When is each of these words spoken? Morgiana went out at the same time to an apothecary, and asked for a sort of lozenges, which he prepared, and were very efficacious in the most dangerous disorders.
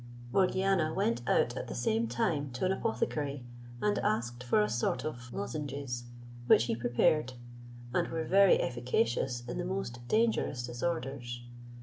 Morgiana 0.33 0.95
went 0.95 1.21
out 1.29 1.55
at 1.55 1.67
the 1.67 1.75
same 1.75 2.07
time 2.07 2.49
to 2.53 2.65
an 2.65 2.71
apothecary, 2.71 3.45
and 3.83 3.99
asked 3.99 4.43
for 4.43 4.59
a 4.63 4.67
sort 4.67 5.05
of 5.05 5.31
lozenges, 5.31 6.05
which 6.47 6.63
he 6.63 6.75
prepared, 6.75 7.33
and 7.93 8.07
were 8.07 8.23
very 8.25 8.57
efficacious 8.59 9.43
in 9.47 9.59
the 9.59 9.63
most 9.63 9.99
dangerous 10.07 10.65
disorders. 10.65 11.43